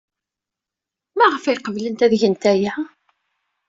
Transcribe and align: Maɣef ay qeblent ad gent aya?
Maɣef 1.17 1.43
ay 1.45 1.57
qeblent 1.59 2.05
ad 2.05 2.13
gent 2.21 2.43
aya? 2.51 2.73